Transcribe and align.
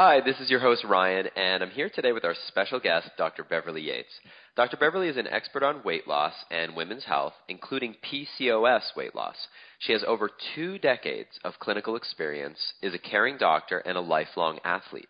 Hi, 0.00 0.20
this 0.20 0.38
is 0.38 0.48
your 0.48 0.60
host 0.60 0.84
Ryan, 0.84 1.26
and 1.34 1.60
I'm 1.60 1.70
here 1.70 1.90
today 1.92 2.12
with 2.12 2.24
our 2.24 2.36
special 2.46 2.78
guest, 2.78 3.10
Dr. 3.18 3.42
Beverly 3.42 3.80
Yates. 3.80 4.20
Dr. 4.54 4.76
Beverly 4.76 5.08
is 5.08 5.16
an 5.16 5.26
expert 5.26 5.64
on 5.64 5.82
weight 5.82 6.06
loss 6.06 6.34
and 6.52 6.76
women's 6.76 7.04
health, 7.04 7.32
including 7.48 7.96
PCOS 8.08 8.94
weight 8.94 9.16
loss. 9.16 9.34
She 9.80 9.90
has 9.90 10.04
over 10.06 10.30
two 10.54 10.78
decades 10.78 11.30
of 11.42 11.58
clinical 11.58 11.96
experience, 11.96 12.60
is 12.80 12.94
a 12.94 12.98
caring 12.98 13.38
doctor, 13.38 13.78
and 13.78 13.98
a 13.98 14.00
lifelong 14.00 14.60
athlete. 14.62 15.08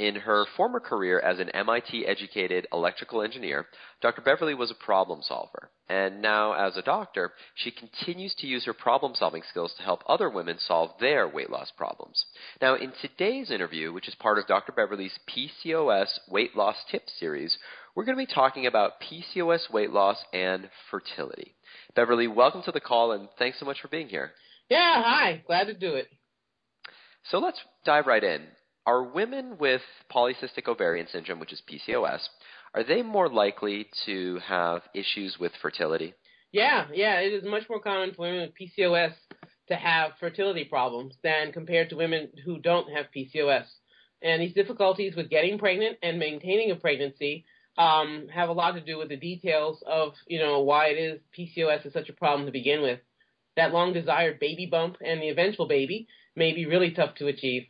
In 0.00 0.14
her 0.14 0.46
former 0.56 0.80
career 0.80 1.20
as 1.20 1.40
an 1.40 1.50
MIT 1.50 2.06
educated 2.06 2.66
electrical 2.72 3.20
engineer, 3.20 3.66
Dr. 4.00 4.22
Beverly 4.22 4.54
was 4.54 4.70
a 4.70 4.84
problem 4.86 5.20
solver. 5.20 5.70
And 5.90 6.22
now, 6.22 6.54
as 6.54 6.78
a 6.78 6.82
doctor, 6.82 7.34
she 7.54 7.70
continues 7.70 8.34
to 8.36 8.46
use 8.46 8.64
her 8.64 8.72
problem 8.72 9.12
solving 9.14 9.42
skills 9.50 9.74
to 9.76 9.82
help 9.82 10.02
other 10.08 10.30
women 10.30 10.56
solve 10.58 10.92
their 11.00 11.28
weight 11.28 11.50
loss 11.50 11.70
problems. 11.76 12.24
Now, 12.62 12.76
in 12.76 12.94
today's 13.02 13.50
interview, 13.50 13.92
which 13.92 14.08
is 14.08 14.14
part 14.14 14.38
of 14.38 14.46
Dr. 14.46 14.72
Beverly's 14.72 15.18
PCOS 15.28 16.08
weight 16.30 16.56
loss 16.56 16.76
tip 16.90 17.02
series, 17.18 17.58
we're 17.94 18.06
going 18.06 18.16
to 18.16 18.26
be 18.26 18.34
talking 18.34 18.64
about 18.64 19.02
PCOS 19.02 19.70
weight 19.70 19.90
loss 19.90 20.16
and 20.32 20.70
fertility. 20.90 21.54
Beverly, 21.94 22.26
welcome 22.26 22.62
to 22.62 22.72
the 22.72 22.80
call 22.80 23.12
and 23.12 23.28
thanks 23.38 23.60
so 23.60 23.66
much 23.66 23.82
for 23.82 23.88
being 23.88 24.08
here. 24.08 24.32
Yeah, 24.70 25.02
hi. 25.02 25.42
Glad 25.46 25.64
to 25.64 25.74
do 25.74 25.96
it. 25.96 26.08
So 27.30 27.36
let's 27.38 27.60
dive 27.84 28.06
right 28.06 28.24
in. 28.24 28.46
Are 28.86 29.02
women 29.02 29.58
with 29.58 29.82
polycystic 30.12 30.66
ovarian 30.66 31.06
syndrome, 31.12 31.38
which 31.38 31.52
is 31.52 31.62
PCOS, 31.70 32.20
are 32.74 32.84
they 32.84 33.02
more 33.02 33.28
likely 33.28 33.88
to 34.06 34.38
have 34.46 34.82
issues 34.94 35.38
with 35.38 35.52
fertility? 35.60 36.14
Yeah, 36.52 36.86
yeah, 36.92 37.20
it 37.20 37.32
is 37.32 37.44
much 37.44 37.68
more 37.68 37.80
common 37.80 38.14
for 38.14 38.22
women 38.22 38.40
with 38.40 38.70
PCOS 38.78 39.12
to 39.68 39.76
have 39.76 40.12
fertility 40.18 40.64
problems 40.64 41.14
than 41.22 41.52
compared 41.52 41.90
to 41.90 41.96
women 41.96 42.28
who 42.44 42.58
don't 42.58 42.90
have 42.92 43.06
PCOS. 43.14 43.66
And 44.22 44.42
these 44.42 44.54
difficulties 44.54 45.14
with 45.14 45.30
getting 45.30 45.58
pregnant 45.58 45.98
and 46.02 46.18
maintaining 46.18 46.70
a 46.70 46.76
pregnancy 46.76 47.44
um, 47.78 48.26
have 48.32 48.48
a 48.48 48.52
lot 48.52 48.72
to 48.72 48.80
do 48.80 48.98
with 48.98 49.08
the 49.08 49.16
details 49.16 49.82
of, 49.86 50.14
you 50.26 50.38
know, 50.38 50.60
why 50.60 50.86
it 50.86 50.98
is 50.98 51.20
PCOS 51.38 51.86
is 51.86 51.92
such 51.92 52.08
a 52.08 52.14
problem 52.14 52.46
to 52.46 52.52
begin 52.52 52.82
with. 52.82 53.00
That 53.56 53.72
long 53.72 53.92
desired 53.92 54.40
baby 54.40 54.66
bump 54.66 54.96
and 55.04 55.22
the 55.22 55.28
eventual 55.28 55.68
baby 55.68 56.08
may 56.34 56.52
be 56.52 56.66
really 56.66 56.90
tough 56.90 57.14
to 57.16 57.28
achieve. 57.28 57.66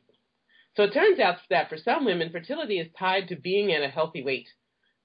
So 0.76 0.84
it 0.84 0.92
turns 0.92 1.18
out 1.18 1.38
that 1.50 1.68
for 1.68 1.76
some 1.76 2.04
women, 2.04 2.30
fertility 2.30 2.78
is 2.78 2.88
tied 2.98 3.28
to 3.28 3.36
being 3.36 3.72
at 3.72 3.82
a 3.82 3.88
healthy 3.88 4.22
weight. 4.22 4.48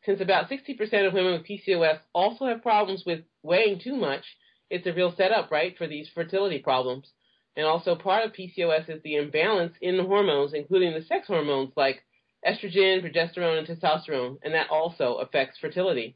Since 0.06 0.22
about 0.22 0.50
60% 0.50 1.08
of 1.08 1.14
women 1.14 1.34
with 1.34 1.48
PCOS 1.48 2.00
also 2.14 2.46
have 2.46 2.62
problems 2.62 3.04
with 3.06 3.22
weighing 3.42 3.80
too 3.80 3.96
much, 3.96 4.24
it's 4.70 4.86
a 4.86 4.94
real 4.94 5.14
setup, 5.16 5.50
right, 5.52 5.76
for 5.78 5.88
these 5.88 6.10
fertility 6.14 6.60
problems. 6.60 7.12
And 7.56 7.66
also 7.66 7.96
part 7.96 8.26
of 8.26 8.34
PCOS 8.34 8.90
is 8.90 9.02
the 9.02 9.16
imbalance 9.16 9.74
in 9.82 9.98
the 9.98 10.04
hormones, 10.04 10.54
including 10.54 10.94
the 10.94 11.04
sex 11.04 11.28
hormones 11.28 11.72
like 11.76 12.04
estrogen, 12.46 13.02
progesterone, 13.04 13.58
and 13.58 13.68
testosterone, 13.68 14.38
and 14.44 14.54
that 14.54 14.70
also 14.70 15.16
affects 15.16 15.58
fertility. 15.58 16.16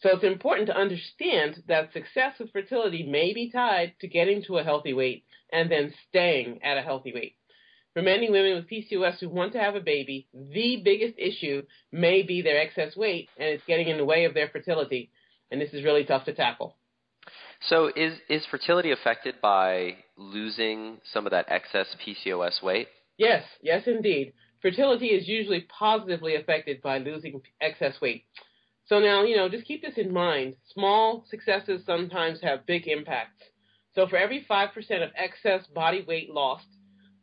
So 0.00 0.10
it's 0.10 0.24
important 0.24 0.68
to 0.68 0.76
understand 0.76 1.62
that 1.68 1.92
success 1.92 2.38
with 2.38 2.52
fertility 2.52 3.02
may 3.02 3.34
be 3.34 3.50
tied 3.50 3.94
to 4.00 4.08
getting 4.08 4.42
to 4.44 4.58
a 4.58 4.64
healthy 4.64 4.92
weight 4.92 5.24
and 5.52 5.70
then 5.70 5.92
staying 6.08 6.62
at 6.62 6.78
a 6.78 6.82
healthy 6.82 7.12
weight. 7.14 7.36
For 7.96 8.02
many 8.02 8.28
women 8.28 8.56
with 8.56 8.68
PCOS 8.68 9.20
who 9.20 9.30
want 9.30 9.54
to 9.54 9.58
have 9.58 9.74
a 9.74 9.80
baby, 9.80 10.26
the 10.34 10.82
biggest 10.84 11.14
issue 11.16 11.62
may 11.90 12.20
be 12.20 12.42
their 12.42 12.60
excess 12.60 12.94
weight, 12.94 13.30
and 13.38 13.48
it's 13.48 13.64
getting 13.66 13.88
in 13.88 13.96
the 13.96 14.04
way 14.04 14.26
of 14.26 14.34
their 14.34 14.50
fertility. 14.50 15.10
And 15.50 15.58
this 15.58 15.72
is 15.72 15.82
really 15.82 16.04
tough 16.04 16.26
to 16.26 16.34
tackle. 16.34 16.76
So, 17.62 17.90
is 17.96 18.18
is 18.28 18.44
fertility 18.50 18.90
affected 18.92 19.36
by 19.40 19.96
losing 20.18 20.98
some 21.10 21.24
of 21.24 21.30
that 21.30 21.46
excess 21.48 21.86
PCOS 22.06 22.62
weight? 22.62 22.88
Yes, 23.16 23.44
yes, 23.62 23.84
indeed. 23.86 24.34
Fertility 24.60 25.06
is 25.06 25.26
usually 25.26 25.62
positively 25.62 26.34
affected 26.34 26.82
by 26.82 26.98
losing 26.98 27.40
excess 27.62 27.98
weight. 28.02 28.24
So 28.88 28.98
now, 28.98 29.24
you 29.24 29.38
know, 29.38 29.48
just 29.48 29.64
keep 29.64 29.80
this 29.80 29.96
in 29.96 30.12
mind. 30.12 30.56
Small 30.74 31.24
successes 31.30 31.80
sometimes 31.86 32.42
have 32.42 32.66
big 32.66 32.88
impacts. 32.88 33.42
So 33.94 34.06
for 34.06 34.18
every 34.18 34.44
5% 34.44 34.76
of 35.02 35.10
excess 35.16 35.66
body 35.68 36.04
weight 36.06 36.28
lost, 36.28 36.66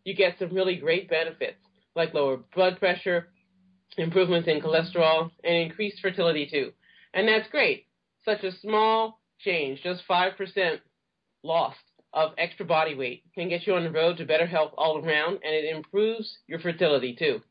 you 0.03 0.15
get 0.15 0.37
some 0.39 0.53
really 0.53 0.75
great 0.75 1.09
benefits 1.09 1.57
like 1.95 2.13
lower 2.13 2.37
blood 2.55 2.79
pressure, 2.79 3.27
improvements 3.97 4.47
in 4.47 4.61
cholesterol, 4.61 5.29
and 5.43 5.55
increased 5.55 5.99
fertility 6.01 6.47
too. 6.49 6.71
And 7.13 7.27
that's 7.27 7.49
great. 7.49 7.85
Such 8.25 8.43
a 8.43 8.57
small 8.59 9.19
change, 9.39 9.81
just 9.83 10.07
5% 10.09 10.79
lost 11.43 11.77
of 12.13 12.31
extra 12.37 12.65
body 12.65 12.95
weight, 12.95 13.23
can 13.33 13.49
get 13.49 13.65
you 13.65 13.75
on 13.75 13.83
the 13.83 13.91
road 13.91 14.17
to 14.17 14.25
better 14.25 14.45
health 14.45 14.71
all 14.77 14.97
around, 14.97 15.39
and 15.43 15.53
it 15.53 15.75
improves 15.75 16.37
your 16.47 16.59
fertility 16.59 17.15
too. 17.17 17.41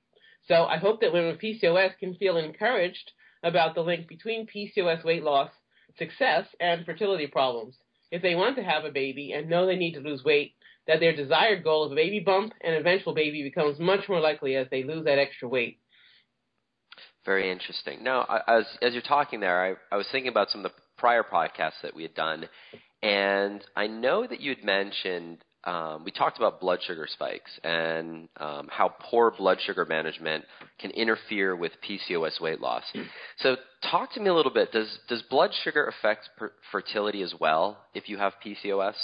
So 0.46 0.64
I 0.64 0.78
hope 0.78 1.00
that 1.00 1.12
women 1.12 1.32
with 1.32 1.40
PCOS 1.40 1.98
can 1.98 2.14
feel 2.14 2.36
encouraged 2.36 3.12
about 3.42 3.74
the 3.74 3.80
link 3.82 4.08
between 4.08 4.46
PCOS 4.46 5.04
weight 5.04 5.22
loss, 5.22 5.50
success, 5.98 6.46
and 6.60 6.84
fertility 6.84 7.26
problems. 7.26 7.76
If 8.10 8.22
they 8.22 8.34
want 8.34 8.56
to 8.56 8.62
have 8.62 8.84
a 8.84 8.90
baby 8.90 9.32
and 9.32 9.48
know 9.48 9.66
they 9.66 9.76
need 9.76 9.94
to 9.94 10.00
lose 10.00 10.22
weight, 10.24 10.54
that 10.86 11.00
their 11.00 11.14
desired 11.14 11.62
goal 11.62 11.84
of 11.84 11.92
a 11.92 11.94
baby 11.94 12.20
bump 12.20 12.52
and 12.60 12.74
eventual 12.74 13.14
baby 13.14 13.42
becomes 13.42 13.78
much 13.78 14.08
more 14.08 14.20
likely 14.20 14.56
as 14.56 14.66
they 14.70 14.82
lose 14.82 15.04
that 15.04 15.18
extra 15.18 15.48
weight. 15.48 15.78
Very 17.24 17.50
interesting. 17.52 18.02
Now, 18.02 18.26
as 18.48 18.64
as 18.82 18.94
you're 18.94 19.02
talking 19.02 19.40
there, 19.40 19.76
I, 19.90 19.94
I 19.94 19.96
was 19.96 20.06
thinking 20.10 20.30
about 20.30 20.50
some 20.50 20.64
of 20.64 20.72
the 20.72 20.78
prior 20.98 21.22
podcasts 21.22 21.80
that 21.82 21.94
we 21.94 22.02
had 22.02 22.14
done, 22.14 22.48
and 23.00 23.64
I 23.76 23.86
know 23.86 24.26
that 24.26 24.40
you 24.40 24.50
had 24.50 24.64
mentioned 24.64 25.38
um, 25.64 26.04
we 26.04 26.10
talked 26.10 26.38
about 26.38 26.60
blood 26.60 26.80
sugar 26.82 27.06
spikes 27.08 27.50
and 27.62 28.28
um, 28.38 28.68
how 28.70 28.94
poor 29.00 29.30
blood 29.30 29.58
sugar 29.64 29.84
management 29.84 30.44
can 30.80 30.90
interfere 30.90 31.54
with 31.54 31.72
PCOS 31.88 32.40
weight 32.40 32.60
loss. 32.60 32.82
So, 33.38 33.56
talk 33.90 34.12
to 34.14 34.20
me 34.20 34.28
a 34.28 34.34
little 34.34 34.52
bit. 34.52 34.72
Does 34.72 34.98
does 35.08 35.22
blood 35.30 35.50
sugar 35.64 35.86
affect 35.86 36.30
per- 36.36 36.52
fertility 36.70 37.22
as 37.22 37.34
well 37.38 37.78
if 37.94 38.08
you 38.08 38.18
have 38.18 38.32
PCOS? 38.44 38.94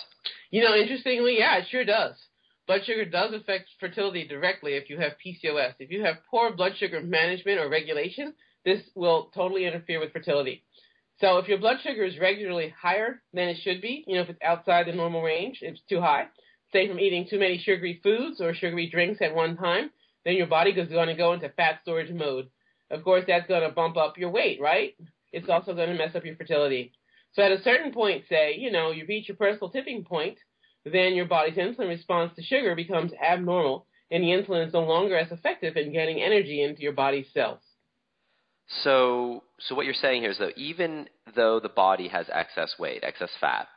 You 0.50 0.62
know, 0.62 0.74
interestingly, 0.74 1.38
yeah, 1.38 1.58
it 1.58 1.66
sure 1.70 1.84
does. 1.84 2.14
Blood 2.66 2.80
sugar 2.84 3.04
does 3.04 3.32
affect 3.32 3.68
fertility 3.80 4.26
directly 4.26 4.74
if 4.74 4.90
you 4.90 4.98
have 4.98 5.12
PCOS. 5.24 5.74
If 5.78 5.90
you 5.90 6.04
have 6.04 6.16
poor 6.30 6.54
blood 6.54 6.72
sugar 6.76 7.00
management 7.00 7.58
or 7.58 7.68
regulation, 7.68 8.34
this 8.64 8.82
will 8.94 9.30
totally 9.34 9.64
interfere 9.64 10.00
with 10.00 10.12
fertility. 10.12 10.64
So 11.20 11.38
if 11.38 11.48
your 11.48 11.58
blood 11.58 11.78
sugar 11.82 12.04
is 12.04 12.18
regularly 12.18 12.72
higher 12.80 13.22
than 13.32 13.48
it 13.48 13.56
should 13.62 13.80
be, 13.80 14.04
you 14.06 14.16
know, 14.16 14.22
if 14.22 14.28
it's 14.28 14.42
outside 14.42 14.86
the 14.86 14.92
normal 14.92 15.22
range, 15.22 15.58
it's 15.62 15.80
too 15.88 16.00
high, 16.00 16.26
say 16.72 16.88
from 16.88 17.00
eating 17.00 17.26
too 17.28 17.38
many 17.38 17.58
sugary 17.58 18.00
foods 18.02 18.40
or 18.40 18.54
sugary 18.54 18.88
drinks 18.90 19.20
at 19.22 19.34
one 19.34 19.56
time, 19.56 19.90
then 20.24 20.34
your 20.34 20.46
body 20.46 20.70
is 20.70 20.88
going 20.88 21.08
to 21.08 21.14
go 21.14 21.32
into 21.32 21.48
fat 21.50 21.80
storage 21.82 22.12
mode. 22.12 22.48
Of 22.90 23.04
course, 23.04 23.24
that's 23.26 23.48
going 23.48 23.68
to 23.68 23.74
bump 23.74 23.96
up 23.96 24.18
your 24.18 24.30
weight, 24.30 24.60
right? 24.60 24.94
It's 25.32 25.48
also 25.48 25.74
going 25.74 25.88
to 25.88 25.94
mess 25.94 26.14
up 26.14 26.24
your 26.24 26.36
fertility. 26.36 26.92
So 27.32 27.42
at 27.42 27.52
a 27.52 27.62
certain 27.62 27.92
point, 27.92 28.24
say, 28.28 28.56
you 28.56 28.70
know, 28.70 28.90
you 28.90 29.04
reach 29.06 29.28
your 29.28 29.36
personal 29.36 29.70
tipping 29.70 30.04
point, 30.04 30.38
then 30.84 31.14
your 31.14 31.26
body's 31.26 31.56
insulin 31.56 31.88
response 31.88 32.32
to 32.36 32.42
sugar 32.42 32.74
becomes 32.74 33.12
abnormal, 33.14 33.86
and 34.10 34.22
the 34.22 34.28
insulin 34.28 34.66
is 34.66 34.72
no 34.72 34.84
longer 34.84 35.16
as 35.16 35.30
effective 35.30 35.76
in 35.76 35.92
getting 35.92 36.22
energy 36.22 36.62
into 36.62 36.80
your 36.80 36.92
body's 36.92 37.26
cells. 37.34 37.60
So, 38.82 39.44
so 39.58 39.74
what 39.74 39.86
you're 39.86 39.94
saying 39.94 40.22
here 40.22 40.30
is 40.30 40.38
that 40.38 40.56
even 40.56 41.08
though 41.34 41.60
the 41.60 41.68
body 41.68 42.08
has 42.08 42.26
excess 42.32 42.74
weight, 42.78 43.02
excess 43.02 43.30
fat, 43.40 43.68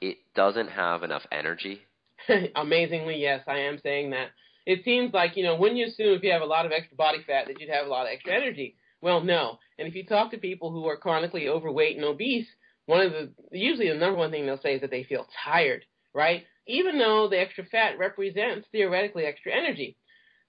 it 0.00 0.18
doesn't 0.34 0.68
have 0.68 1.02
enough 1.02 1.22
energy 1.32 1.80
Amazingly, 2.56 3.16
yes, 3.16 3.42
I 3.46 3.58
am 3.60 3.78
saying 3.82 4.10
that. 4.10 4.28
It 4.66 4.84
seems 4.84 5.12
like, 5.12 5.36
you 5.36 5.44
know, 5.44 5.56
when 5.56 5.76
you 5.76 5.86
assume 5.86 6.14
if 6.14 6.22
you 6.22 6.32
have 6.32 6.42
a 6.42 6.46
lot 6.46 6.64
of 6.64 6.72
extra 6.72 6.96
body 6.96 7.18
fat 7.26 7.46
that 7.46 7.60
you'd 7.60 7.70
have 7.70 7.86
a 7.86 7.90
lot 7.90 8.06
of 8.06 8.12
extra 8.12 8.34
energy. 8.34 8.76
Well, 9.02 9.20
no. 9.20 9.58
And 9.78 9.86
if 9.86 9.94
you 9.94 10.06
talk 10.06 10.30
to 10.30 10.38
people 10.38 10.70
who 10.70 10.86
are 10.86 10.96
chronically 10.96 11.48
overweight 11.48 11.96
and 11.96 12.04
obese, 12.04 12.46
one 12.86 13.00
of 13.04 13.12
the, 13.12 13.30
usually 13.52 13.90
the 13.90 13.94
number 13.96 14.18
one 14.18 14.30
thing 14.30 14.46
they'll 14.46 14.60
say 14.60 14.76
is 14.76 14.80
that 14.80 14.90
they 14.90 15.04
feel 15.04 15.26
tired, 15.44 15.84
right? 16.14 16.44
Even 16.66 16.98
though 16.98 17.28
the 17.28 17.38
extra 17.38 17.64
fat 17.66 17.98
represents 17.98 18.66
theoretically 18.72 19.24
extra 19.24 19.52
energy. 19.52 19.98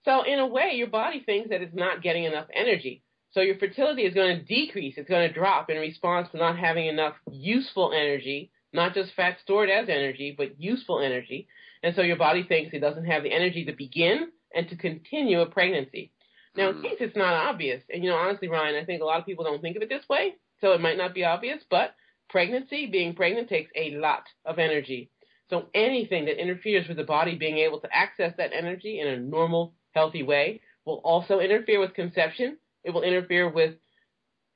So 0.06 0.24
in 0.24 0.40
a 0.40 0.48
way, 0.48 0.72
your 0.76 0.88
body 0.88 1.24
thinks 1.26 1.50
that 1.50 1.62
it's 1.62 1.76
not 1.76 2.02
getting 2.02 2.24
enough 2.24 2.48
energy. 2.56 3.04
So 3.32 3.42
your 3.42 3.58
fertility 3.58 4.04
is 4.04 4.14
going 4.14 4.38
to 4.38 4.44
decrease. 4.44 4.94
It's 4.98 5.10
going 5.10 5.28
to 5.28 5.34
drop 5.34 5.70
in 5.70 5.78
response 5.78 6.30
to 6.32 6.38
not 6.38 6.58
having 6.58 6.88
enough 6.88 7.16
useful 7.30 7.92
energy, 7.94 8.52
not 8.72 8.94
just 8.94 9.14
fat 9.16 9.38
stored 9.44 9.70
as 9.70 9.90
energy, 9.90 10.34
but 10.38 10.62
useful 10.62 11.02
energy. 11.02 11.50
And 11.86 11.96
so 11.96 12.02
your 12.02 12.18
body 12.18 12.42
thinks 12.42 12.74
it 12.74 12.80
doesn't 12.80 13.06
have 13.06 13.22
the 13.22 13.32
energy 13.32 13.64
to 13.66 13.72
begin 13.72 14.32
and 14.56 14.68
to 14.70 14.76
continue 14.76 15.42
a 15.42 15.46
pregnancy. 15.46 16.12
Now, 16.58 16.70
in 16.70 16.78
hmm. 16.78 16.82
case 16.82 16.98
it's 17.00 17.16
not 17.16 17.34
obvious, 17.34 17.84
and 17.94 18.04
you 18.04 18.10
know, 18.10 18.16
honestly, 18.16 18.48
Ryan, 18.48 18.82
I 18.82 18.86
think 18.86 19.04
a 19.04 19.06
lot 19.06 19.20
of 19.20 19.26
people 19.28 19.46
don't 19.46 19.62
think 19.62 19.76
of 19.76 19.84
it 19.84 19.90
this 19.90 20.10
way, 20.10 20.34
so 20.62 20.72
it 20.72 20.82
might 20.82 20.98
not 20.98 21.14
be 21.14 21.26
obvious, 21.26 21.62
but 21.70 21.94
pregnancy, 22.28 22.88
being 22.88 23.14
pregnant, 23.14 23.50
takes 23.50 23.70
a 23.76 23.92
lot 23.98 24.24
of 24.46 24.58
energy. 24.58 25.12
So 25.52 25.68
anything 25.76 26.26
that 26.26 26.42
interferes 26.42 26.88
with 26.88 26.98
the 26.98 27.04
body 27.04 27.36
being 27.36 27.60
able 27.60 27.80
to 27.82 27.96
access 27.96 28.34
that 28.38 28.52
energy 28.52 29.00
in 29.00 29.08
a 29.08 29.20
normal, 29.20 29.76
healthy 29.92 30.24
way 30.24 30.62
will 30.86 31.02
also 31.04 31.40
interfere 31.40 31.80
with 31.80 31.94
conception. 31.94 32.58
It 32.84 32.96
will 32.96 33.04
interfere 33.04 33.48
with 33.48 33.76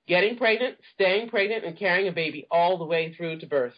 getting 0.08 0.36
pregnant, 0.36 0.78
staying 0.96 1.30
pregnant, 1.30 1.64
and 1.64 1.78
carrying 1.78 2.08
a 2.08 2.12
baby 2.12 2.48
all 2.50 2.80
the 2.80 2.86
way 2.86 3.14
through 3.14 3.38
to 3.42 3.46
birth. 3.46 3.76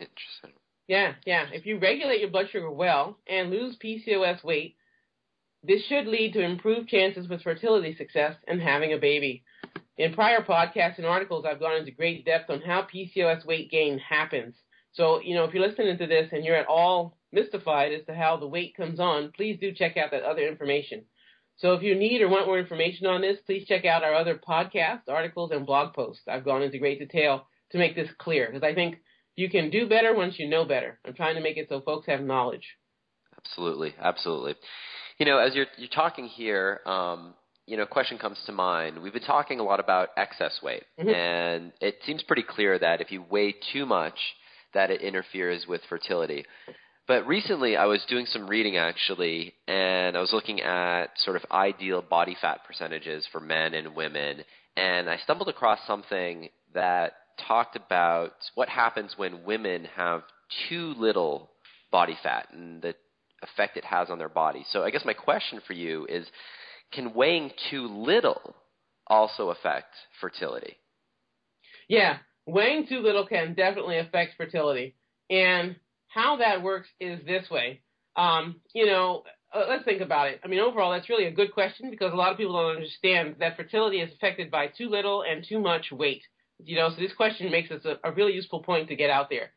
Interesting. 0.00 0.58
Yeah, 0.88 1.14
yeah. 1.26 1.46
If 1.52 1.66
you 1.66 1.78
regulate 1.78 2.20
your 2.20 2.30
blood 2.30 2.48
sugar 2.50 2.70
well 2.70 3.18
and 3.28 3.50
lose 3.50 3.76
PCOS 3.78 4.42
weight, 4.44 4.76
This 5.62 5.84
should 5.86 6.06
lead 6.06 6.32
to 6.34 6.42
improved 6.42 6.88
chances 6.88 7.28
with 7.28 7.42
fertility 7.42 7.94
success 7.96 8.36
and 8.48 8.62
having 8.62 8.92
a 8.92 8.98
baby. 8.98 9.44
In 9.96 10.14
prior 10.14 10.42
podcasts 10.42 10.98
and 10.98 11.06
articles, 11.06 11.44
I've 11.44 11.60
gone 11.60 11.76
into 11.76 11.90
great 11.90 12.24
depth 12.24 12.50
on 12.50 12.62
how 12.62 12.82
PCOS 12.82 13.44
weight 13.44 13.70
gain 13.70 13.98
happens. 13.98 14.56
So, 14.92 15.20
you 15.20 15.34
know, 15.34 15.44
if 15.44 15.54
you're 15.54 15.68
listening 15.68 15.98
to 15.98 16.06
this 16.06 16.30
and 16.32 16.44
you're 16.44 16.56
at 16.56 16.68
all 16.68 17.18
mystified 17.32 17.92
as 17.92 18.06
to 18.06 18.14
how 18.14 18.36
the 18.36 18.46
weight 18.48 18.76
comes 18.76 19.00
on, 19.00 19.32
please 19.32 19.58
do 19.60 19.72
check 19.72 19.96
out 19.96 20.12
that 20.12 20.22
other 20.22 20.46
information. 20.48 21.04
So 21.56 21.74
if 21.74 21.82
you 21.82 21.96
need 21.96 22.22
or 22.22 22.28
want 22.28 22.46
more 22.46 22.58
information 22.58 23.06
on 23.08 23.20
this, 23.20 23.38
please 23.44 23.66
check 23.66 23.84
out 23.84 24.04
our 24.04 24.14
other 24.14 24.36
podcasts, 24.38 25.08
articles, 25.08 25.50
and 25.50 25.66
blog 25.66 25.92
posts. 25.92 26.22
I've 26.28 26.44
gone 26.44 26.62
into 26.62 26.78
great 26.78 27.00
detail 27.00 27.48
to 27.72 27.78
make 27.78 27.96
this 27.96 28.10
clear 28.18 28.46
because 28.46 28.62
I 28.62 28.74
think 28.74 28.98
you 29.38 29.48
can 29.48 29.70
do 29.70 29.88
better 29.88 30.14
once 30.14 30.34
you 30.36 30.48
know 30.48 30.64
better. 30.64 30.98
I'm 31.06 31.14
trying 31.14 31.36
to 31.36 31.40
make 31.40 31.56
it 31.56 31.66
so 31.68 31.80
folks 31.80 32.06
have 32.08 32.20
knowledge. 32.20 32.66
Absolutely, 33.38 33.94
absolutely. 34.00 34.56
You 35.18 35.26
know, 35.26 35.38
as 35.38 35.54
you're 35.54 35.66
you're 35.76 35.88
talking 35.88 36.26
here, 36.26 36.80
um, 36.84 37.34
you 37.64 37.76
know, 37.76 37.84
a 37.84 37.86
question 37.86 38.18
comes 38.18 38.38
to 38.46 38.52
mind. 38.52 39.00
We've 39.00 39.12
been 39.12 39.22
talking 39.22 39.60
a 39.60 39.62
lot 39.62 39.78
about 39.78 40.08
excess 40.16 40.58
weight, 40.60 40.82
mm-hmm. 40.98 41.08
and 41.08 41.72
it 41.80 41.98
seems 42.04 42.24
pretty 42.24 42.42
clear 42.42 42.80
that 42.80 43.00
if 43.00 43.12
you 43.12 43.24
weigh 43.30 43.54
too 43.72 43.86
much, 43.86 44.18
that 44.74 44.90
it 44.90 45.02
interferes 45.02 45.66
with 45.68 45.82
fertility. 45.88 46.44
But 47.06 47.26
recently, 47.26 47.76
I 47.76 47.86
was 47.86 48.04
doing 48.08 48.26
some 48.26 48.48
reading 48.48 48.76
actually, 48.76 49.54
and 49.68 50.16
I 50.16 50.20
was 50.20 50.32
looking 50.32 50.60
at 50.62 51.06
sort 51.24 51.36
of 51.36 51.44
ideal 51.52 52.02
body 52.02 52.36
fat 52.40 52.62
percentages 52.66 53.24
for 53.30 53.40
men 53.40 53.74
and 53.74 53.94
women, 53.94 54.42
and 54.76 55.08
I 55.08 55.16
stumbled 55.18 55.48
across 55.48 55.78
something 55.86 56.48
that 56.74 57.12
talked 57.46 57.76
about 57.76 58.32
what 58.54 58.68
happens 58.68 59.14
when 59.16 59.44
women 59.44 59.86
have 59.96 60.22
too 60.68 60.94
little 60.96 61.50
body 61.90 62.16
fat 62.22 62.48
and 62.52 62.82
the 62.82 62.94
effect 63.42 63.76
it 63.76 63.84
has 63.84 64.10
on 64.10 64.18
their 64.18 64.28
body. 64.28 64.64
So 64.70 64.82
I 64.82 64.90
guess 64.90 65.04
my 65.04 65.12
question 65.12 65.60
for 65.66 65.72
you 65.72 66.06
is 66.08 66.26
can 66.92 67.14
weighing 67.14 67.50
too 67.70 67.86
little 67.86 68.54
also 69.06 69.50
affect 69.50 69.94
fertility? 70.20 70.76
Yeah, 71.88 72.18
weighing 72.46 72.86
too 72.86 73.00
little 73.00 73.26
can 73.26 73.54
definitely 73.54 73.98
affect 73.98 74.36
fertility. 74.36 74.96
And 75.30 75.76
how 76.08 76.36
that 76.36 76.62
works 76.62 76.88
is 77.00 77.24
this 77.26 77.48
way. 77.50 77.82
Um, 78.16 78.60
you 78.74 78.86
know, 78.86 79.22
uh, 79.52 79.64
let's 79.68 79.84
think 79.84 80.00
about 80.00 80.28
it. 80.28 80.40
I 80.44 80.48
mean, 80.48 80.60
overall, 80.60 80.92
that's 80.92 81.08
really 81.08 81.26
a 81.26 81.30
good 81.30 81.52
question 81.52 81.90
because 81.90 82.12
a 82.12 82.16
lot 82.16 82.32
of 82.32 82.36
people 82.36 82.54
don't 82.54 82.76
understand 82.76 83.36
that 83.38 83.56
fertility 83.56 84.00
is 84.00 84.12
affected 84.12 84.50
by 84.50 84.66
too 84.66 84.88
little 84.88 85.22
and 85.22 85.44
too 85.46 85.58
much 85.58 85.90
weight. 85.92 86.22
You 86.58 86.76
know, 86.76 86.90
so 86.90 86.96
this 87.00 87.12
question 87.12 87.50
makes 87.50 87.70
us 87.70 87.84
a, 87.84 87.98
a 88.08 88.12
really 88.12 88.32
useful 88.32 88.62
point 88.62 88.88
to 88.88 88.96
get 88.96 89.10
out 89.10 89.30
there. 89.30 89.50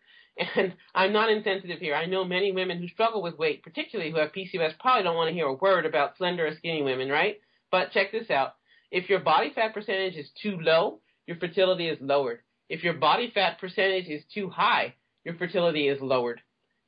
And 0.55 0.73
I'm 0.95 1.13
not 1.13 1.29
insensitive 1.29 1.79
here. 1.79 1.95
I 1.95 2.05
know 2.05 2.23
many 2.23 2.51
women 2.51 2.77
who 2.79 2.87
struggle 2.87 3.21
with 3.21 3.37
weight, 3.37 3.63
particularly 3.63 4.11
who 4.11 4.17
have 4.17 4.31
PCOS, 4.31 4.79
probably 4.79 5.03
don't 5.03 5.15
want 5.15 5.29
to 5.29 5.33
hear 5.33 5.47
a 5.47 5.53
word 5.53 5.85
about 5.85 6.17
slender 6.17 6.47
or 6.47 6.55
skinny 6.55 6.83
women, 6.83 7.09
right? 7.09 7.39
But 7.71 7.91
check 7.91 8.11
this 8.11 8.29
out. 8.29 8.55
If 8.91 9.09
your 9.09 9.19
body 9.19 9.51
fat 9.53 9.73
percentage 9.73 10.15
is 10.15 10.29
too 10.41 10.57
low, 10.59 10.99
your 11.25 11.37
fertility 11.37 11.87
is 11.87 11.97
lowered. 12.01 12.39
If 12.69 12.83
your 12.83 12.93
body 12.93 13.31
fat 13.33 13.59
percentage 13.59 14.07
is 14.07 14.23
too 14.33 14.49
high, 14.49 14.95
your 15.23 15.35
fertility 15.35 15.87
is 15.87 16.01
lowered. 16.01 16.41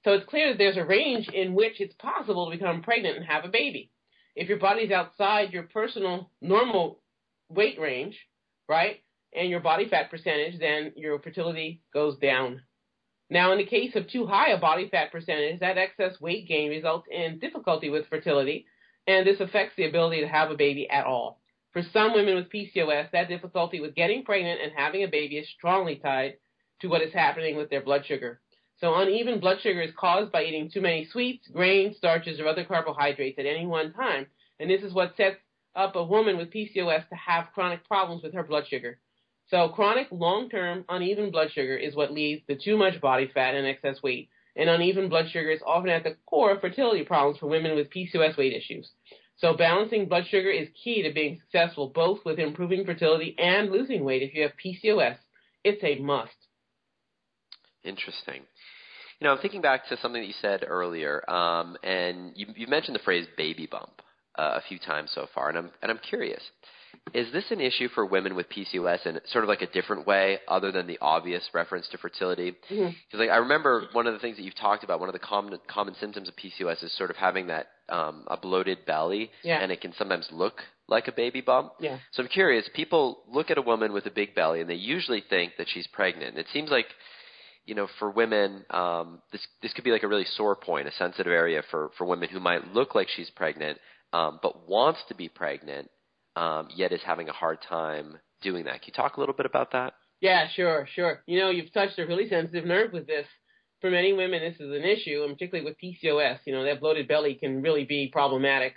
So 0.04 0.12
it's 0.12 0.30
clear 0.30 0.50
that 0.50 0.58
there's 0.58 0.78
a 0.78 0.86
range 0.86 1.30
in 1.30 1.54
which 1.54 1.80
it's 1.80 1.96
possible 1.96 2.50
to 2.50 2.58
become 2.58 2.82
pregnant 2.82 3.18
and 3.18 3.26
have 3.26 3.46
a 3.46 3.50
baby. 3.50 3.90
If 4.36 4.50
your 4.50 4.58
body's 4.60 4.92
outside 4.92 5.54
your 5.54 5.64
personal 5.64 6.30
normal 6.42 7.00
weight 7.50 7.80
range, 7.80 8.18
right, 8.68 9.03
and 9.36 9.50
your 9.50 9.60
body 9.60 9.88
fat 9.90 10.10
percentage, 10.10 10.60
then 10.60 10.94
your 10.96 11.20
fertility 11.20 11.82
goes 11.94 12.18
down. 12.18 12.62
Now, 13.30 13.52
in 13.52 13.58
the 13.58 13.66
case 13.66 13.96
of 13.96 14.08
too 14.08 14.26
high 14.26 14.52
a 14.52 14.60
body 14.60 14.90
fat 14.90 15.12
percentage, 15.12 15.60
that 15.60 15.78
excess 15.78 16.20
weight 16.22 16.48
gain 16.48 16.70
results 16.70 17.08
in 17.10 17.40
difficulty 17.40 17.90
with 17.90 18.08
fertility, 18.08 18.66
and 19.08 19.26
this 19.26 19.40
affects 19.40 19.76
the 19.76 19.86
ability 19.86 20.22
to 20.22 20.28
have 20.28 20.52
a 20.52 20.56
baby 20.56 20.90
at 20.90 21.06
all. 21.06 21.42
For 21.72 21.82
some 21.82 22.14
women 22.14 22.36
with 22.36 22.52
PCOS, 22.52 23.10
that 23.12 23.30
difficulty 23.30 23.80
with 23.80 23.96
getting 23.96 24.24
pregnant 24.24 24.62
and 24.62 24.72
having 24.76 25.04
a 25.04 25.08
baby 25.08 25.38
is 25.38 25.50
strongly 25.50 25.96
tied 25.96 26.36
to 26.82 26.88
what 26.88 27.02
is 27.02 27.14
happening 27.14 27.56
with 27.58 27.70
their 27.70 27.82
blood 27.82 28.06
sugar. 28.06 28.40
So 28.78 28.94
uneven 28.94 29.40
blood 29.40 29.62
sugar 29.62 29.82
is 29.82 29.94
caused 29.98 30.32
by 30.32 30.44
eating 30.44 30.70
too 30.70 30.82
many 30.82 31.06
sweets, 31.06 31.48
grains, 31.48 31.98
starches, 31.98 32.40
or 32.40 32.48
other 32.48 32.66
carbohydrates 32.66 33.40
at 33.40 33.46
any 33.46 33.66
one 33.66 33.94
time. 33.94 34.28
And 34.60 34.70
this 34.70 34.84
is 34.84 34.94
what 34.94 35.16
sets 35.18 35.38
up 35.76 35.96
a 35.96 36.04
woman 36.04 36.38
with 36.38 36.52
PCOS 36.52 37.10
to 37.10 37.16
have 37.16 37.52
chronic 37.54 37.88
problems 37.88 38.22
with 38.22 38.34
her 38.34 38.44
blood 38.44 38.68
sugar. 38.68 39.00
So 39.50 39.70
chronic 39.70 40.08
long-term 40.12 40.86
uneven 40.90 41.32
blood 41.32 41.52
sugar 41.52 41.76
is 41.76 41.96
what 41.96 42.14
leads 42.14 42.46
to 42.48 42.58
too 42.58 42.78
much 42.78 43.02
body 43.02 43.30
fat 43.34 43.56
and 43.56 43.68
excess 43.68 44.02
weight. 44.02 44.30
And 44.56 44.70
uneven 44.70 45.10
blood 45.10 45.30
sugar 45.32 45.52
is 45.52 45.62
often 45.66 45.90
at 45.90 46.04
the 46.04 46.16
core 46.26 46.52
of 46.52 46.62
fertility 46.62 47.04
problems 47.04 47.40
for 47.40 47.48
women 47.48 47.76
with 47.76 47.90
PCOS 47.90 48.38
weight 48.38 48.54
issues. 48.54 48.90
So 49.38 49.56
balancing 49.56 50.08
blood 50.08 50.26
sugar 50.28 50.50
is 50.50 50.70
key 50.82 51.02
to 51.04 51.12
being 51.12 51.40
successful 51.42 51.90
both 51.90 52.20
with 52.24 52.40
improving 52.40 52.86
fertility 52.86 53.36
and 53.38 53.72
losing 53.72 54.04
weight 54.04 54.22
if 54.22 54.34
you 54.34 54.44
have 54.44 54.52
PCOS. 54.64 55.18
It's 55.64 55.84
a 55.84 56.00
must. 56.02 56.32
Interesting. 57.84 58.42
You 59.20 59.28
know, 59.28 59.34
I'm 59.34 59.40
thinking 59.40 59.62
back 59.62 59.88
to 59.88 59.98
something 59.98 60.22
that 60.22 60.28
you 60.28 60.34
said 60.42 60.66
earlier, 60.68 61.30
um, 61.30 61.78
and 61.84 62.32
you, 62.36 62.48
you 62.56 62.68
mentioned 62.68 62.96
the 62.96 63.04
phrase 63.04 63.26
"baby 63.38 63.68
bump" 63.70 64.02
uh, 64.38 64.60
a 64.60 64.62
few 64.68 64.78
times 64.80 65.12
so 65.14 65.28
far, 65.34 65.50
and 65.50 65.58
I'm 65.58 65.72
and 65.82 65.92
I'm 65.92 66.00
curious. 66.00 66.42
Is 67.14 67.32
this 67.34 67.44
an 67.52 67.60
issue 67.60 67.90
for 67.90 68.06
women 68.06 68.36
with 68.36 68.48
PCOS 68.50 69.06
in 69.06 69.20
sort 69.32 69.44
of 69.44 69.50
like 69.50 69.62
a 69.62 69.68
different 69.68 70.08
way, 70.08 70.40
other 70.48 70.72
than 70.72 70.88
the 70.88 70.98
obvious 71.02 71.44
reference 71.54 71.88
to 71.90 71.98
fertility? 71.98 72.52
Because 72.52 72.76
mm-hmm. 72.76 73.18
like 73.20 73.30
I 73.30 73.38
remember 73.38 73.88
one 73.92 74.08
of 74.08 74.14
the 74.14 74.20
things 74.20 74.38
that 74.38 74.44
you've 74.44 74.56
talked 74.56 74.84
about, 74.84 75.00
one 75.00 75.10
of 75.10 75.14
the 75.14 75.20
common 75.20 75.60
common 75.68 75.96
symptoms 76.00 76.30
of 76.30 76.36
PCOS 76.36 76.84
is 76.84 76.96
sort 76.98 77.10
of 77.10 77.18
having 77.18 77.48
that 77.48 77.68
um, 77.90 78.24
a 78.28 78.38
bloated 78.38 78.86
belly, 78.86 79.32
yeah. 79.44 79.60
and 79.60 79.72
it 79.72 79.82
can 79.82 79.94
sometimes 79.98 80.28
look 80.32 80.62
like 80.88 81.08
a 81.08 81.12
baby 81.12 81.42
bump. 81.42 81.74
Yeah. 81.80 81.98
So 82.14 82.24
I'm 82.24 82.30
curious. 82.30 82.68
People 82.74 83.20
look 83.28 83.52
at 83.52 83.58
a 83.58 83.62
woman 83.62 83.94
with 83.94 84.06
a 84.06 84.12
big 84.12 84.34
belly, 84.34 84.62
and 84.62 84.70
they 84.70 84.76
usually 84.76 85.24
think 85.30 85.54
that 85.58 85.68
she's 85.70 85.88
pregnant. 85.88 86.38
It 86.38 86.48
seems 86.54 86.72
like 86.72 86.88
you 87.66 87.76
know, 87.76 87.88
for 88.00 88.10
women, 88.10 88.66
um, 88.72 89.22
this 89.32 89.46
this 89.62 89.74
could 89.74 89.84
be 89.84 89.92
like 89.92 90.04
a 90.04 90.08
really 90.08 90.26
sore 90.36 90.56
point, 90.56 90.88
a 90.88 90.92
sensitive 90.94 91.32
area 91.32 91.64
for 91.70 91.92
for 91.98 92.06
women 92.06 92.30
who 92.30 92.40
might 92.40 92.74
look 92.74 92.96
like 92.96 93.08
she's 93.16 93.30
pregnant, 93.30 93.78
um, 94.12 94.40
but 94.42 94.68
wants 94.68 95.00
to 95.08 95.16
be 95.16 95.30
pregnant, 95.30 95.90
um, 96.36 96.68
yet 96.76 96.92
is 96.92 97.02
having 97.06 97.30
a 97.30 97.34
hard 97.34 97.60
time 97.62 98.18
doing 98.42 98.66
that. 98.66 98.82
Can 98.82 98.88
you 98.88 98.94
talk 98.94 99.18
a 99.18 99.20
little 99.20 99.36
bit 99.36 99.46
about 99.46 99.72
that? 99.72 99.94
Yeah, 100.22 100.48
sure, 100.56 100.88
sure. 100.94 101.22
You 101.26 101.40
know, 101.40 101.50
you've 101.50 101.74
touched 101.74 102.00
a 102.00 102.06
really 102.06 102.30
sensitive 102.30 102.66
nerve 102.66 102.94
with 102.94 103.08
this. 103.08 103.28
For 103.82 103.92
many 103.92 104.14
women, 104.14 104.42
this 104.42 104.56
is 104.60 104.72
an 104.72 104.84
issue, 104.84 105.24
and 105.24 105.34
particularly 105.34 105.70
with 105.70 105.78
PCOS. 105.78 106.40
You 106.46 106.54
know, 106.54 106.64
that 106.64 106.80
bloated 106.80 107.08
belly 107.08 107.36
can 107.36 107.62
really 107.62 107.84
be 107.84 108.10
problematic. 108.12 108.76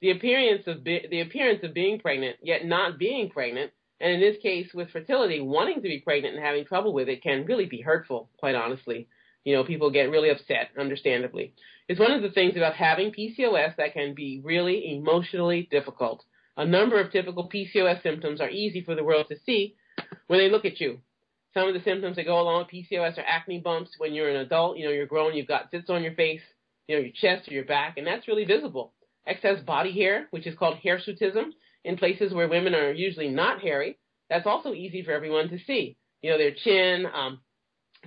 The 0.00 0.10
appearance 0.10 0.64
of 0.66 0.82
be- 0.82 1.06
the 1.08 1.20
appearance 1.20 1.60
of 1.62 1.74
being 1.74 2.00
pregnant, 2.00 2.36
yet 2.42 2.64
not 2.64 2.98
being 2.98 3.30
pregnant, 3.30 3.70
and 4.00 4.12
in 4.12 4.20
this 4.20 4.36
case, 4.42 4.68
with 4.74 4.90
fertility, 4.90 5.40
wanting 5.40 5.76
to 5.76 5.88
be 5.88 6.00
pregnant 6.00 6.36
and 6.36 6.44
having 6.44 6.64
trouble 6.64 6.92
with 6.92 7.08
it 7.08 7.22
can 7.22 7.46
really 7.46 7.66
be 7.66 7.80
hurtful, 7.80 8.30
quite 8.38 8.54
honestly. 8.54 9.08
You 9.44 9.54
know, 9.54 9.64
people 9.64 9.90
get 9.90 10.10
really 10.10 10.30
upset, 10.30 10.70
understandably. 10.78 11.54
It's 11.88 12.00
one 12.00 12.12
of 12.12 12.22
the 12.22 12.30
things 12.30 12.56
about 12.56 12.74
having 12.74 13.12
PCOS 13.12 13.76
that 13.76 13.94
can 13.94 14.14
be 14.14 14.40
really 14.44 14.94
emotionally 14.96 15.68
difficult. 15.70 16.24
A 16.58 16.66
number 16.66 17.00
of 17.00 17.12
typical 17.12 17.48
PCOS 17.48 18.02
symptoms 18.02 18.40
are 18.40 18.50
easy 18.50 18.82
for 18.82 18.96
the 18.96 19.04
world 19.04 19.26
to 19.28 19.38
see 19.46 19.76
when 20.26 20.40
they 20.40 20.50
look 20.50 20.64
at 20.64 20.80
you. 20.80 20.98
Some 21.54 21.68
of 21.68 21.74
the 21.74 21.80
symptoms 21.80 22.16
that 22.16 22.26
go 22.26 22.40
along 22.40 22.58
with 22.58 22.84
PCOS 22.90 23.16
are 23.16 23.24
acne 23.24 23.60
bumps 23.60 23.92
when 23.98 24.12
you're 24.12 24.28
an 24.28 24.36
adult, 24.44 24.76
you 24.76 24.84
know, 24.84 24.90
you're 24.90 25.06
grown, 25.06 25.34
you've 25.34 25.46
got 25.46 25.70
zits 25.70 25.88
on 25.88 26.02
your 26.02 26.14
face, 26.14 26.42
you 26.88 26.96
know, 26.96 27.02
your 27.02 27.12
chest 27.12 27.48
or 27.48 27.54
your 27.54 27.64
back, 27.64 27.96
and 27.96 28.04
that's 28.04 28.26
really 28.26 28.44
visible. 28.44 28.92
Excess 29.24 29.60
body 29.60 29.92
hair, 29.92 30.26
which 30.32 30.48
is 30.48 30.58
called 30.58 30.78
hirsutism, 30.84 31.50
in 31.84 31.96
places 31.96 32.34
where 32.34 32.48
women 32.48 32.74
are 32.74 32.90
usually 32.92 33.28
not 33.28 33.60
hairy, 33.60 33.96
that's 34.28 34.46
also 34.46 34.74
easy 34.74 35.04
for 35.04 35.12
everyone 35.12 35.48
to 35.50 35.58
see. 35.64 35.96
You 36.22 36.32
know, 36.32 36.38
their 36.38 36.54
chin, 36.64 37.06
um, 37.14 37.40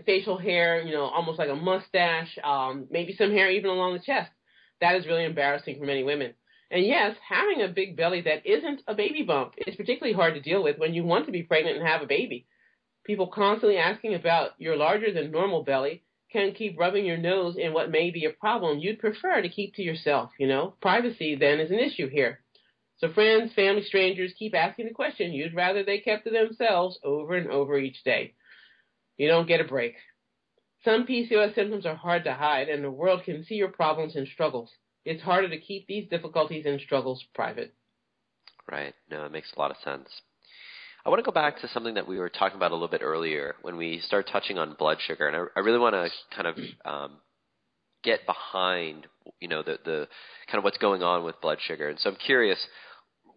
facial 0.06 0.38
hair, 0.38 0.82
you 0.82 0.94
know, 0.94 1.06
almost 1.06 1.40
like 1.40 1.50
a 1.50 1.56
mustache, 1.56 2.38
um, 2.44 2.88
maybe 2.92 3.16
some 3.16 3.32
hair 3.32 3.50
even 3.50 3.70
along 3.70 3.94
the 3.94 4.04
chest. 4.04 4.30
That 4.82 4.96
is 4.96 5.08
really 5.08 5.24
embarrassing 5.24 5.80
for 5.80 5.86
many 5.86 6.04
women. 6.04 6.34
And 6.72 6.86
yes, 6.86 7.18
having 7.28 7.62
a 7.62 7.68
big 7.68 7.98
belly 7.98 8.22
that 8.22 8.46
isn't 8.46 8.82
a 8.88 8.96
baby 8.96 9.24
bump 9.24 9.56
is 9.58 9.76
particularly 9.76 10.14
hard 10.14 10.36
to 10.36 10.42
deal 10.42 10.64
with 10.64 10.78
when 10.78 10.94
you 10.94 11.04
want 11.04 11.26
to 11.26 11.32
be 11.34 11.44
pregnant 11.44 11.78
and 11.78 11.86
have 11.86 12.02
a 12.02 12.08
baby. 12.08 12.48
People 13.04 13.28
constantly 13.28 13.78
asking 13.78 14.14
about 14.14 14.52
your 14.58 14.78
larger 14.78 15.12
than 15.12 15.32
normal 15.32 15.66
belly 15.66 16.04
can 16.32 16.54
keep 16.54 16.80
rubbing 16.80 17.06
your 17.06 17.18
nose 17.18 17.58
in 17.58 17.74
what 17.74 17.92
may 17.92 18.10
be 18.10 18.24
a 18.24 18.30
problem 18.30 18.80
you'd 18.80 19.00
prefer 19.00 19.42
to 19.42 19.50
keep 19.50 19.76
to 19.76 19.82
yourself, 19.82 20.32
you 20.40 20.48
know. 20.48 20.74
Privacy 20.82 21.36
then 21.36 21.60
is 21.60 21.72
an 21.72 21.80
issue 21.80 22.08
here. 22.08 22.40
So 23.00 23.12
friends, 23.12 23.52
family, 23.54 23.84
strangers 23.84 24.34
keep 24.40 24.56
asking 24.56 24.86
the 24.86 24.94
question 24.94 25.34
you'd 25.34 25.54
rather 25.54 25.84
they 25.84 26.00
kept 26.00 26.24
to 26.24 26.30
themselves 26.30 26.98
over 27.04 27.36
and 27.36 27.52
over 27.52 27.78
each 27.78 28.02
day. 28.06 28.34
You 29.18 29.28
don't 29.28 29.48
get 29.48 29.60
a 29.60 29.66
break. 29.66 29.96
Some 30.86 31.06
PCOS 31.06 31.54
symptoms 31.54 31.86
are 31.86 31.96
hard 31.96 32.24
to 32.24 32.34
hide 32.34 32.70
and 32.70 32.82
the 32.82 32.90
world 32.90 33.24
can 33.26 33.44
see 33.44 33.56
your 33.56 33.70
problems 33.70 34.16
and 34.16 34.26
struggles. 34.26 34.72
It's 35.06 35.24
harder 35.24 35.50
to 35.50 35.60
keep 35.60 35.88
these 35.88 36.10
difficulties 36.10 36.66
and 36.66 36.80
struggles 36.80 37.24
private. 37.34 37.74
Right. 38.70 38.94
No, 39.10 39.26
it 39.26 39.32
makes 39.32 39.52
a 39.56 39.60
lot 39.60 39.72
of 39.72 39.78
sense. 39.84 40.08
I 41.06 41.10
want 41.10 41.20
to 41.20 41.26
go 41.26 41.32
back 41.32 41.60
to 41.62 41.68
something 41.70 41.96
that 41.96 42.08
we 42.08 42.20
were 42.20 42.30
talking 42.30 42.58
about 42.58 42.72
a 42.72 42.76
little 42.76 42.88
bit 42.88 43.02
earlier 43.04 43.56
when 43.64 43.76
we 43.76 44.00
start 44.06 44.30
touching 44.32 44.60
on 44.60 44.76
blood 44.78 44.98
sugar, 45.06 45.28
and 45.28 45.36
I, 45.36 45.60
I 45.60 45.64
really 45.64 45.80
want 45.80 45.96
to 45.96 46.10
kind 46.36 46.48
of 46.48 46.56
um, 46.86 47.18
get 48.04 48.26
behind, 48.28 49.08
you 49.40 49.48
know, 49.48 49.64
the 49.64 49.80
the 49.84 50.08
kind 50.48 50.60
of 50.60 50.64
what's 50.64 50.78
going 50.78 51.02
on 51.02 51.24
with 51.24 51.42
blood 51.42 51.58
sugar. 51.66 51.90
And 51.90 52.00
so 52.00 52.10
I'm 52.12 52.18
curious, 52.18 52.60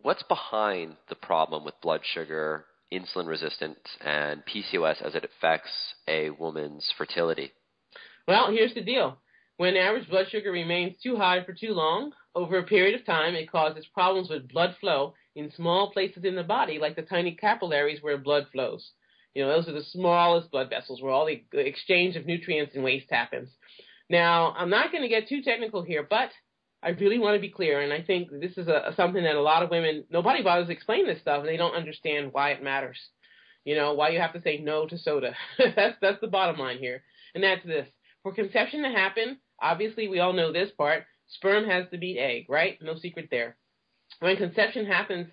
what's 0.03 0.23
behind 0.25 0.97
the 1.09 1.15
problem 1.15 1.65
with 1.65 1.81
blood 1.81 2.03
sugar, 2.13 2.67
insulin 2.93 3.27
resistance, 3.27 3.79
and 4.05 4.43
PCOS 4.45 5.01
as 5.03 5.15
it 5.15 5.25
affects 5.25 5.71
a 6.07 6.31
woman's 6.31 6.93
fertility? 6.99 7.53
Well, 8.29 8.51
here's 8.51 8.75
the 8.75 8.83
deal. 8.83 9.19
When 9.57 9.77
average 9.77 10.09
blood 10.09 10.27
sugar 10.31 10.51
remains 10.51 10.97
too 11.01 11.17
high 11.17 11.45
for 11.45 11.53
too 11.53 11.73
long, 11.73 12.13
over 12.35 12.59
a 12.59 12.65
period 12.65 12.99
of 12.99 13.07
time, 13.07 13.35
it 13.35 13.51
causes 13.51 13.87
problems 13.87 14.29
with 14.29 14.49
blood 14.49 14.75
flow 14.81 15.15
in 15.37 15.53
small 15.53 15.93
places 15.93 16.25
in 16.25 16.35
the 16.35 16.43
body, 16.43 16.79
like 16.79 16.97
the 16.97 17.03
tiny 17.03 17.37
capillaries 17.37 18.03
where 18.03 18.19
blood 18.19 18.47
flows. 18.53 18.91
You 19.35 19.45
know, 19.45 19.53
those 19.53 19.69
are 19.69 19.73
the 19.73 19.85
smallest 19.85 20.51
blood 20.51 20.71
vessels 20.71 21.01
where 21.01 21.13
all 21.13 21.27
the 21.27 21.43
exchange 21.53 22.17
of 22.17 22.27
nutrients 22.27 22.75
and 22.75 22.85
waste 22.85 23.11
happens. 23.11 23.49
Now, 24.11 24.55
I'm 24.57 24.71
not 24.71 24.93
going 24.93 25.03
to 25.03 25.09
get 25.09 25.29
too 25.29 25.43
technical 25.43 25.83
here, 25.83 26.07
but 26.09 26.31
I 26.83 26.91
really 26.91 27.19
want 27.19 27.37
to 27.37 27.41
be 27.41 27.49
clear, 27.49 27.81
and 27.81 27.93
I 27.93 28.03
think 28.03 28.31
this 28.31 28.59
is 28.59 28.69
a, 28.69 28.93
something 28.97 29.23
that 29.23 29.37
a 29.37 29.41
lot 29.41 29.63
of 29.63 29.71
women, 29.71 30.05
nobody 30.11 30.43
bothers 30.43 30.67
to 30.67 30.73
explain 30.73 31.07
this 31.07 31.21
stuff, 31.21 31.41
and 31.41 31.49
they 31.49 31.57
don't 31.57 31.75
understand 31.75 32.33
why 32.33 32.51
it 32.51 32.63
matters. 32.63 32.99
You 33.65 33.75
know, 33.75 33.95
why 33.95 34.11
you 34.11 34.21
have 34.21 34.35
to 34.35 34.43
say 34.43 34.59
no 34.59 34.87
to 34.87 34.99
soda. 34.99 35.35
that's 35.59 35.97
that's 36.03 36.21
the 36.21 36.27
bottom 36.27 36.59
line 36.59 36.79
here, 36.79 37.03
and 37.35 37.43
that's 37.43 37.65
this: 37.65 37.89
for 38.23 38.35
conception 38.35 38.83
to 38.83 38.91
happen, 38.91 39.39
obviously 39.61 40.09
we 40.09 40.21
all 40.21 40.33
know 40.33 40.53
this 40.53 40.71
part. 40.77 41.05
Sperm 41.29 41.65
has 41.65 41.89
to 41.91 41.99
beat 41.99 42.19
egg, 42.19 42.47
right? 42.49 42.79
No 42.83 42.97
secret 42.97 43.29
there. 43.31 43.57
When 44.21 44.37
conception 44.37 44.87
happens, 44.87 45.29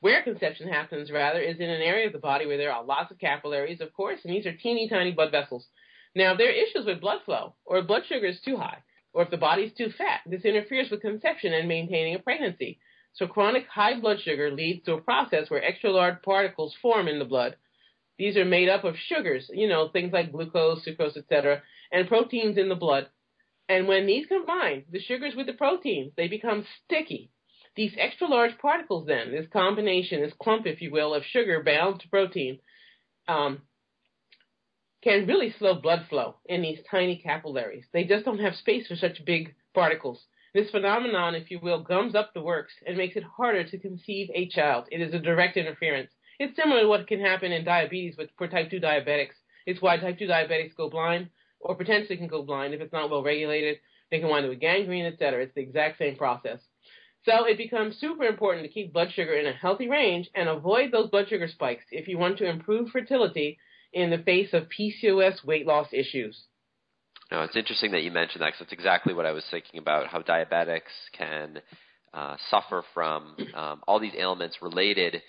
where 0.00 0.22
conception 0.22 0.68
happens 0.68 1.10
rather 1.10 1.40
is 1.40 1.58
in 1.58 1.70
an 1.70 1.82
area 1.82 2.06
of 2.06 2.12
the 2.12 2.18
body 2.18 2.46
where 2.46 2.56
there 2.56 2.72
are 2.72 2.84
lots 2.84 3.10
of 3.10 3.18
capillaries, 3.18 3.80
of 3.80 3.92
course, 3.92 4.20
and 4.24 4.34
these 4.34 4.46
are 4.46 4.56
teeny 4.56 4.88
tiny 4.88 5.12
blood 5.12 5.30
vessels. 5.30 5.66
Now, 6.14 6.32
if 6.32 6.38
there 6.38 6.48
are 6.48 6.52
issues 6.52 6.86
with 6.86 7.00
blood 7.00 7.20
flow, 7.24 7.54
or 7.64 7.82
blood 7.82 8.02
sugar 8.08 8.26
is 8.26 8.40
too 8.40 8.56
high, 8.56 8.78
or 9.12 9.22
if 9.22 9.30
the 9.30 9.36
body 9.36 9.62
is 9.62 9.72
too 9.74 9.90
fat, 9.96 10.20
this 10.26 10.44
interferes 10.44 10.90
with 10.90 11.02
conception 11.02 11.52
and 11.52 11.68
maintaining 11.68 12.14
a 12.14 12.18
pregnancy. 12.18 12.78
So 13.12 13.26
chronic 13.26 13.66
high 13.66 13.98
blood 14.00 14.20
sugar 14.20 14.50
leads 14.50 14.84
to 14.84 14.94
a 14.94 15.00
process 15.00 15.50
where 15.50 15.62
extra 15.62 15.90
large 15.90 16.22
particles 16.22 16.74
form 16.80 17.08
in 17.08 17.18
the 17.18 17.24
blood. 17.24 17.56
These 18.18 18.36
are 18.36 18.44
made 18.44 18.68
up 18.68 18.84
of 18.84 18.96
sugars, 18.96 19.50
you 19.52 19.68
know, 19.68 19.88
things 19.88 20.12
like 20.12 20.32
glucose, 20.32 20.84
sucrose, 20.86 21.16
etc., 21.16 21.62
and 21.92 22.08
proteins 22.08 22.56
in 22.58 22.68
the 22.68 22.74
blood. 22.74 23.08
And 23.70 23.86
when 23.86 24.04
these 24.04 24.26
combine, 24.26 24.84
the 24.90 24.98
sugars 25.00 25.36
with 25.36 25.46
the 25.46 25.52
proteins, 25.52 26.12
they 26.16 26.26
become 26.26 26.66
sticky. 26.84 27.30
These 27.76 27.94
extra 27.96 28.26
large 28.26 28.58
particles 28.58 29.06
then, 29.06 29.30
this 29.30 29.46
combination, 29.52 30.22
this 30.22 30.32
clump, 30.42 30.66
if 30.66 30.82
you 30.82 30.90
will, 30.90 31.14
of 31.14 31.22
sugar 31.24 31.62
bound 31.62 32.00
to 32.00 32.08
protein, 32.08 32.58
um, 33.28 33.62
can 35.04 35.24
really 35.24 35.54
slow 35.56 35.76
blood 35.76 36.06
flow 36.08 36.34
in 36.46 36.62
these 36.62 36.80
tiny 36.90 37.18
capillaries. 37.18 37.84
They 37.92 38.02
just 38.02 38.24
don't 38.24 38.40
have 38.40 38.56
space 38.56 38.88
for 38.88 38.96
such 38.96 39.24
big 39.24 39.54
particles. 39.72 40.26
This 40.52 40.72
phenomenon, 40.72 41.36
if 41.36 41.48
you 41.48 41.60
will, 41.60 41.84
gums 41.84 42.16
up 42.16 42.34
the 42.34 42.42
works 42.42 42.72
and 42.88 42.96
makes 42.96 43.14
it 43.14 43.22
harder 43.22 43.62
to 43.62 43.78
conceive 43.78 44.30
a 44.34 44.48
child. 44.48 44.88
It 44.90 45.00
is 45.00 45.14
a 45.14 45.20
direct 45.20 45.56
interference. 45.56 46.10
It's 46.40 46.56
similar 46.56 46.80
to 46.80 46.88
what 46.88 47.06
can 47.06 47.20
happen 47.20 47.52
in 47.52 47.64
diabetes 47.64 48.16
with, 48.18 48.30
for 48.36 48.48
type 48.48 48.68
2 48.68 48.80
diabetics. 48.80 49.36
It's 49.64 49.80
why 49.80 49.96
type 49.96 50.18
2 50.18 50.26
diabetics 50.26 50.74
go 50.76 50.90
blind 50.90 51.28
or 51.60 51.74
potentially 51.74 52.16
can 52.16 52.26
go 52.26 52.42
blind 52.42 52.74
if 52.74 52.80
it's 52.80 52.92
not 52.92 53.10
well 53.10 53.22
regulated. 53.22 53.78
They 54.10 54.18
can 54.18 54.28
wind 54.28 54.44
up 54.44 54.50
with 54.50 54.60
gangrene, 54.60 55.06
etc. 55.06 55.42
It's 55.42 55.54
the 55.54 55.60
exact 55.60 55.98
same 55.98 56.16
process. 56.16 56.58
So 57.24 57.44
it 57.44 57.58
becomes 57.58 57.98
super 57.98 58.24
important 58.24 58.64
to 58.64 58.72
keep 58.72 58.92
blood 58.92 59.12
sugar 59.12 59.34
in 59.34 59.46
a 59.46 59.52
healthy 59.52 59.88
range 59.88 60.28
and 60.34 60.48
avoid 60.48 60.90
those 60.90 61.10
blood 61.10 61.28
sugar 61.28 61.48
spikes 61.48 61.84
if 61.90 62.08
you 62.08 62.18
want 62.18 62.38
to 62.38 62.48
improve 62.48 62.90
fertility 62.90 63.58
in 63.92 64.10
the 64.10 64.18
face 64.18 64.52
of 64.52 64.68
PCOS 64.68 65.44
weight 65.44 65.66
loss 65.66 65.88
issues. 65.92 66.44
No, 67.30 67.42
it's 67.42 67.56
interesting 67.56 67.92
that 67.92 68.02
you 68.02 68.10
mentioned 68.10 68.42
that 68.42 68.48
because 68.48 68.60
that's 68.60 68.72
exactly 68.72 69.14
what 69.14 69.26
I 69.26 69.32
was 69.32 69.44
thinking 69.50 69.78
about 69.78 70.08
how 70.08 70.22
diabetics 70.22 70.90
can 71.12 71.60
uh, 72.12 72.36
suffer 72.50 72.82
from 72.92 73.36
um, 73.54 73.82
all 73.86 74.00
these 74.00 74.14
ailments 74.18 74.56
related 74.62 75.22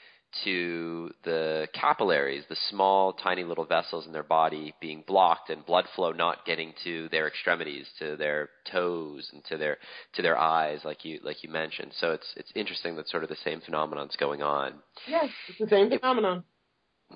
to 0.43 1.11
the 1.23 1.67
capillaries, 1.73 2.43
the 2.49 2.57
small, 2.69 3.13
tiny 3.13 3.43
little 3.43 3.65
vessels 3.65 4.05
in 4.05 4.13
their 4.13 4.23
body 4.23 4.73
being 4.79 5.03
blocked 5.05 5.49
and 5.49 5.65
blood 5.65 5.85
flow 5.95 6.11
not 6.11 6.45
getting 6.45 6.73
to 6.83 7.09
their 7.09 7.27
extremities, 7.27 7.87
to 7.99 8.15
their 8.15 8.49
toes 8.71 9.29
and 9.33 9.43
to 9.45 9.57
their 9.57 9.77
to 10.13 10.21
their 10.21 10.37
eyes, 10.37 10.79
like 10.83 11.03
you 11.03 11.19
like 11.23 11.43
you 11.43 11.49
mentioned. 11.49 11.91
So 11.99 12.11
it's 12.11 12.33
it's 12.37 12.51
interesting 12.55 12.95
that 12.95 13.09
sort 13.09 13.23
of 13.23 13.29
the 13.29 13.37
same 13.43 13.61
phenomenon's 13.61 14.15
going 14.15 14.41
on. 14.41 14.75
Yes, 15.07 15.29
it's 15.47 15.59
the 15.59 15.67
same 15.69 15.89
phenomenon 15.89 16.43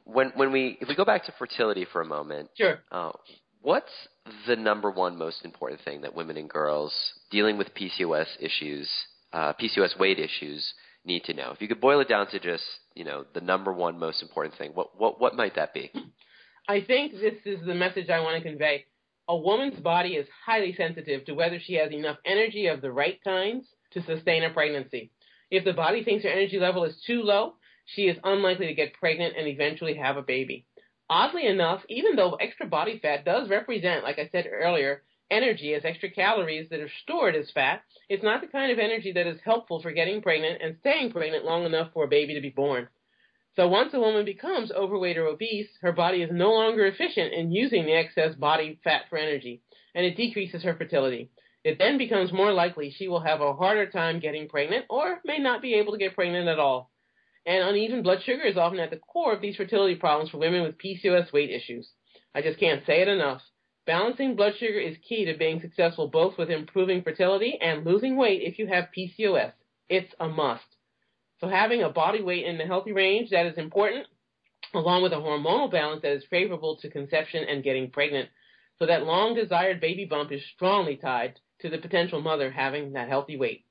when 0.04 0.32
when 0.36 0.52
we 0.52 0.78
if 0.82 0.88
we 0.88 0.96
go 0.96 1.06
back 1.06 1.26
to 1.26 1.34
fertility 1.38 1.86
for 1.92 2.02
a 2.02 2.06
moment, 2.06 2.50
sure. 2.56 2.80
Uh, 2.92 3.12
what's 3.62 3.92
the 4.48 4.56
number 4.56 4.92
one 4.92 5.18
most 5.18 5.46
important 5.46 5.82
thing 5.82 6.02
that 6.02 6.14
women 6.14 6.38
and 6.38 6.50
girls 6.50 6.94
dealing 7.32 7.58
with 7.58 7.68
PCOS 7.74 8.28
issues, 8.40 8.90
uh, 9.34 9.54
PCOS 9.54 9.98
weight 10.00 10.20
issues, 10.20 10.74
need 11.06 11.24
to 11.26 11.34
know? 11.34 11.52
If 11.52 11.62
you 11.62 11.68
could 11.68 11.82
boil 11.82 12.00
it 12.00 12.10
down 12.10 12.28
to 12.28 12.40
just 12.40 12.64
you 12.96 13.04
know 13.04 13.26
the 13.34 13.42
number 13.42 13.72
one 13.74 14.00
most 14.00 14.22
important 14.22 14.56
thing, 14.58 14.72
what 14.74 15.00
what 15.00 15.20
what 15.20 15.36
might 15.36 15.56
that 15.56 15.74
be? 15.74 15.92
I 16.68 16.82
think 16.82 17.14
this 17.14 17.36
is 17.46 17.66
the 17.66 17.76
message 17.76 18.10
I 18.10 18.22
want 18.22 18.42
to 18.42 18.50
convey. 18.50 18.86
A 19.28 19.36
woman's 19.38 19.80
body 19.80 20.16
is 20.16 20.28
highly 20.46 20.74
sensitive 20.76 21.26
to 21.26 21.34
whether 21.34 21.60
she 21.60 21.76
has 21.76 21.92
enough 21.92 22.18
energy 22.26 22.68
of 22.68 22.82
the 22.82 22.92
right 22.92 23.20
kinds 23.24 23.66
to 23.92 24.04
sustain 24.04 24.44
a 24.44 24.50
pregnancy. 24.50 25.12
If 25.52 25.64
the 25.64 25.74
body 25.74 26.04
thinks 26.04 26.24
her 26.24 26.30
energy 26.30 26.60
level 26.60 26.84
is 26.86 27.02
too 27.06 27.22
low, 27.22 27.54
she 27.86 28.04
is 28.04 28.18
unlikely 28.24 28.68
to 28.68 28.74
get 28.74 28.94
pregnant 28.94 29.36
and 29.38 29.48
eventually 29.48 29.96
have 29.96 30.18
a 30.18 30.24
baby. 30.24 30.66
Oddly 31.10 31.46
enough, 31.46 31.84
even 31.88 32.16
though 32.16 32.34
extra 32.34 32.66
body 32.66 33.00
fat 33.00 33.26
does 33.26 33.48
represent, 33.48 34.04
like 34.04 34.18
I 34.18 34.28
said 34.32 34.48
earlier, 34.52 35.04
energy 35.32 35.74
as 35.74 35.86
extra 35.86 36.10
calories 36.10 36.70
that 36.70 36.80
are 36.80 36.90
stored 37.04 37.36
as 37.36 37.52
fat, 37.52 37.82
it's 38.10 38.24
not 38.24 38.42
the 38.42 38.48
kind 38.48 38.72
of 38.72 38.80
energy 38.80 39.12
that 39.14 39.28
is 39.28 39.40
helpful 39.44 39.82
for 39.82 39.92
getting 39.92 40.22
pregnant 40.22 40.62
and 40.62 40.78
staying 40.80 41.12
pregnant 41.12 41.46
long 41.46 41.66
enough 41.66 41.92
for 41.94 42.06
a 42.06 42.10
baby 42.10 42.34
to 42.36 42.42
be 42.42 42.50
born. 42.50 42.88
So 43.56 43.68
once 43.68 43.94
a 43.94 44.00
woman 44.00 44.26
becomes 44.26 44.72
overweight 44.72 45.18
or 45.18 45.28
obese, 45.28 45.70
her 45.82 45.94
body 45.94 46.22
is 46.22 46.30
no 46.32 46.52
longer 46.52 46.86
efficient 46.86 47.34
in 47.34 47.52
using 47.52 47.86
the 47.86 47.94
excess 47.94 48.36
body 48.36 48.80
fat 48.84 49.04
for 49.10 49.18
energy, 49.18 49.62
and 49.94 50.06
it 50.06 50.18
decreases 50.18 50.64
her 50.64 50.76
fertility. 50.76 51.30
It 51.64 51.78
then 51.80 51.98
becomes 51.98 52.32
more 52.32 52.54
likely 52.54 52.92
she 52.92 53.08
will 53.08 53.22
have 53.22 53.42
a 53.42 53.54
harder 53.54 53.90
time 53.90 54.20
getting 54.20 54.50
pregnant 54.50 54.86
or 54.90 55.22
may 55.26 55.40
not 55.40 55.62
be 55.62 55.76
able 55.76 55.94
to 55.94 55.98
get 55.98 56.16
pregnant 56.16 56.48
at 56.48 56.60
all 56.60 56.92
and 57.46 57.64
uneven 57.64 58.02
blood 58.02 58.20
sugar 58.24 58.44
is 58.44 58.58
often 58.58 58.80
at 58.80 58.90
the 58.90 58.98
core 58.98 59.34
of 59.34 59.42
these 59.42 59.56
fertility 59.56 59.96
problems 59.96 60.30
for 60.30 60.38
women 60.38 60.64
with 60.64 60.78
PCOS 60.78 61.32
weight 61.32 61.52
issues. 61.52 61.88
I 62.34 62.42
just 62.42 62.60
can't 62.60 62.86
say 62.86 63.02
it 63.02 63.08
enough. 63.08 63.42
Balancing 63.86 64.36
blood 64.36 64.54
sugar 64.58 64.80
is 64.80 64.98
key 65.08 65.26
to 65.26 65.38
being 65.38 65.62
successful 65.62 66.08
both 66.08 66.38
with 66.38 66.50
improving 66.50 67.04
fertility 67.04 67.60
and 67.62 67.86
losing 67.86 68.18
weight 68.18 68.42
if 68.42 68.58
you 68.58 68.68
have 68.68 68.90
PCOS. 68.98 69.54
It's 69.90 70.14
a 70.20 70.28
must. 70.28 70.64
So 71.40 71.48
having 71.48 71.84
a 71.84 71.90
body 71.90 72.24
weight 72.24 72.46
in 72.46 72.58
the 72.58 72.66
healthy 72.66 72.94
range 72.94 73.30
that 73.30 73.46
is 73.46 73.58
important, 73.58 74.08
along 74.74 75.04
with 75.04 75.14
a 75.14 75.18
hormonal 75.18 75.72
balance 75.72 76.02
that 76.02 76.14
is 76.14 76.24
favorable 76.30 76.78
to 76.78 76.90
conception 76.90 77.46
and 77.48 77.64
getting 77.64 77.92
pregnant. 77.92 78.30
So 78.80 78.88
that 78.88 79.04
long 79.04 79.36
desired 79.36 79.80
baby 79.80 80.06
bump 80.06 80.32
is 80.32 80.42
strongly 80.56 80.96
tied 80.96 81.40
to 81.62 81.70
the 81.70 81.78
potential 81.78 82.22
mother 82.22 82.50
having 82.50 82.94
that 82.94 83.08
healthy 83.08 83.38
weight. 83.38 83.66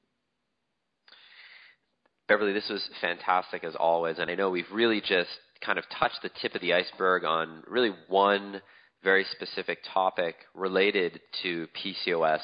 Beverly, 2.28 2.52
this 2.52 2.68
was 2.70 2.88
fantastic 3.00 3.64
as 3.64 3.74
always, 3.74 4.18
and 4.18 4.30
I 4.30 4.34
know 4.34 4.48
we've 4.48 4.70
really 4.72 5.00
just 5.00 5.28
kind 5.60 5.78
of 5.78 5.84
touched 5.98 6.22
the 6.22 6.30
tip 6.40 6.54
of 6.54 6.60
the 6.60 6.72
iceberg 6.72 7.24
on 7.24 7.62
really 7.66 7.92
one 8.08 8.62
very 9.04 9.24
specific 9.30 9.78
topic 9.92 10.34
related 10.54 11.20
to 11.42 11.68
PCOS. 11.84 12.40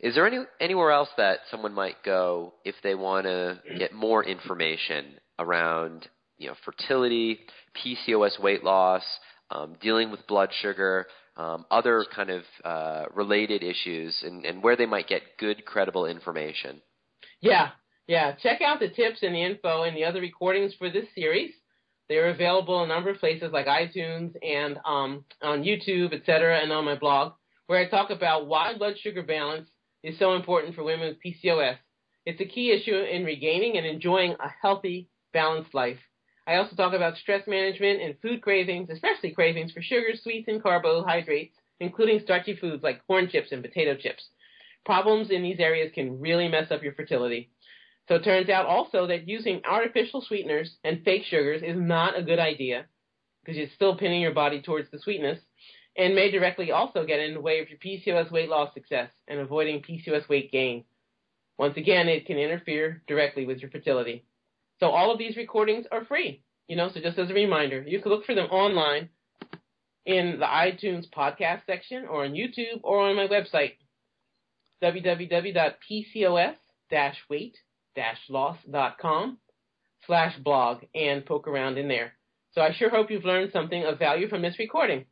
Is 0.00 0.14
there 0.14 0.26
any 0.26 0.38
anywhere 0.60 0.92
else 0.92 1.08
that 1.16 1.40
someone 1.50 1.74
might 1.74 2.02
go 2.04 2.54
if 2.64 2.76
they 2.82 2.94
want 2.94 3.26
to 3.26 3.60
get 3.76 3.92
more 3.92 4.24
information 4.24 5.18
around 5.38 6.08
you 6.38 6.48
know 6.48 6.54
fertility, 6.64 7.40
PCOS 7.84 8.40
weight 8.40 8.64
loss, 8.64 9.02
um, 9.50 9.76
dealing 9.80 10.10
with 10.10 10.26
blood 10.26 10.50
sugar, 10.62 11.06
um, 11.36 11.66
other 11.70 12.06
kind 12.14 12.30
of 12.30 12.42
uh, 12.64 13.04
related 13.14 13.62
issues, 13.62 14.22
and, 14.24 14.46
and 14.46 14.62
where 14.62 14.76
they 14.76 14.86
might 14.86 15.08
get 15.08 15.22
good, 15.38 15.64
credible 15.64 16.06
information? 16.06 16.80
Yeah, 17.40 17.70
yeah, 18.06 18.32
check 18.32 18.60
out 18.60 18.80
the 18.80 18.88
tips 18.88 19.18
and 19.22 19.34
the 19.34 19.42
info 19.42 19.82
and 19.82 19.96
the 19.96 20.04
other 20.04 20.20
recordings 20.20 20.74
for 20.78 20.90
this 20.90 21.06
series. 21.14 21.52
They're 22.08 22.30
available 22.30 22.82
in 22.82 22.90
a 22.90 22.94
number 22.94 23.10
of 23.10 23.18
places 23.18 23.50
like 23.52 23.66
iTunes 23.66 24.34
and 24.42 24.78
um, 24.84 25.24
on 25.42 25.64
YouTube, 25.64 26.12
etc., 26.12 26.60
and 26.60 26.70
on 26.72 26.84
my 26.84 26.96
blog, 26.96 27.32
where 27.66 27.78
I 27.78 27.88
talk 27.88 28.10
about 28.10 28.46
why 28.46 28.76
blood 28.76 28.94
sugar 28.98 29.22
balance 29.22 29.68
is 30.02 30.18
so 30.18 30.34
important 30.34 30.74
for 30.74 30.84
women 30.84 31.08
with 31.08 31.22
PCOS. 31.24 31.76
It's 32.26 32.40
a 32.40 32.46
key 32.46 32.72
issue 32.72 32.94
in 32.94 33.24
regaining 33.24 33.76
and 33.78 33.86
enjoying 33.86 34.32
a 34.32 34.48
healthy, 34.60 35.08
balanced 35.32 35.74
life. 35.74 35.98
I 36.46 36.56
also 36.56 36.76
talk 36.76 36.92
about 36.92 37.16
stress 37.16 37.46
management 37.46 38.02
and 38.02 38.20
food 38.20 38.42
cravings, 38.42 38.90
especially 38.90 39.30
cravings 39.30 39.72
for 39.72 39.80
sugars, 39.80 40.22
sweets, 40.22 40.48
and 40.48 40.62
carbohydrates, 40.62 41.56
including 41.80 42.20
starchy 42.20 42.54
foods 42.56 42.82
like 42.82 43.06
corn 43.06 43.28
chips 43.30 43.50
and 43.50 43.62
potato 43.62 43.94
chips. 43.96 44.28
Problems 44.84 45.30
in 45.30 45.42
these 45.42 45.58
areas 45.58 45.90
can 45.94 46.20
really 46.20 46.48
mess 46.48 46.70
up 46.70 46.82
your 46.82 46.92
fertility. 46.92 47.50
So 48.08 48.16
it 48.16 48.24
turns 48.24 48.50
out 48.50 48.66
also 48.66 49.06
that 49.06 49.28
using 49.28 49.62
artificial 49.64 50.20
sweeteners 50.20 50.76
and 50.84 51.02
fake 51.04 51.24
sugars 51.24 51.62
is 51.62 51.76
not 51.76 52.18
a 52.18 52.22
good 52.22 52.38
idea 52.38 52.86
because 53.42 53.56
you're 53.58 53.68
still 53.74 53.96
pinning 53.96 54.20
your 54.20 54.34
body 54.34 54.62
towards 54.62 54.90
the 54.90 54.98
sweetness. 54.98 55.40
and 55.96 56.14
may 56.14 56.30
directly 56.30 56.72
also 56.72 57.06
get 57.06 57.20
in 57.20 57.34
the 57.34 57.40
way 57.40 57.60
of 57.60 57.68
your 57.70 57.78
PCOS 57.78 58.30
weight 58.32 58.48
loss 58.48 58.74
success 58.74 59.10
and 59.28 59.38
avoiding 59.38 59.80
PCOS 59.82 60.28
weight 60.28 60.50
gain. 60.50 60.84
Once 61.56 61.76
again, 61.76 62.08
it 62.08 62.26
can 62.26 62.36
interfere 62.36 63.02
directly 63.06 63.46
with 63.46 63.58
your 63.58 63.70
fertility. 63.70 64.24
So 64.80 64.88
all 64.90 65.12
of 65.12 65.18
these 65.18 65.36
recordings 65.36 65.86
are 65.92 66.04
free. 66.04 66.42
You 66.66 66.76
know, 66.76 66.90
so 66.92 67.00
just 67.00 67.18
as 67.18 67.30
a 67.30 67.34
reminder, 67.34 67.84
you 67.86 68.00
can 68.00 68.10
look 68.10 68.24
for 68.24 68.34
them 68.34 68.50
online 68.50 69.08
in 70.04 70.38
the 70.40 70.46
iTunes 70.46 71.08
podcast 71.10 71.64
section 71.66 72.06
or 72.06 72.24
on 72.24 72.32
YouTube 72.32 72.80
or 72.82 73.00
on 73.00 73.16
my 73.16 73.28
website, 73.28 73.74
www.pcos-weight-loss.com 77.96 79.38
slash 80.06 80.36
blog 80.38 80.82
and 80.94 81.24
poke 81.24 81.48
around 81.48 81.78
in 81.78 81.88
there. 81.88 82.12
So 82.52 82.60
I 82.60 82.72
sure 82.72 82.90
hope 82.90 83.10
you've 83.10 83.24
learned 83.24 83.52
something 83.52 83.84
of 83.84 83.98
value 83.98 84.28
from 84.28 84.42
this 84.42 84.58
recording. 84.58 85.06